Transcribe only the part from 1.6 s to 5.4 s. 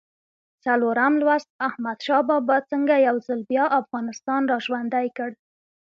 احمدشاه بابا څنګه یو ځل بیا افغانستان را ژوندی کړ؟